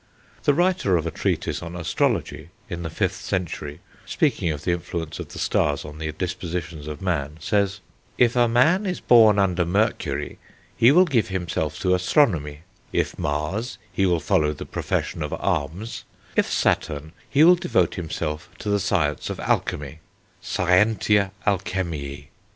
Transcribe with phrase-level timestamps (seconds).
[0.45, 5.19] The writer of a treatise on astrology, in the 5th century, speaking of the influences
[5.19, 7.81] of the stars on the dispositions of man, says:
[8.17, 10.39] "If a man is born under Mercury
[10.75, 12.61] he will give himself to astronomy;
[12.91, 16.03] if Mars, he will follow the profession of arms;
[16.35, 19.99] if Saturn, he will devote himself to the science of alchemy
[20.41, 22.25] (Scientia alchemiae)."